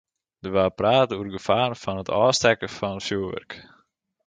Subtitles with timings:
[0.43, 3.51] Der waard praat oer de gefaren fan it ôfstekken fan fjoerwurk.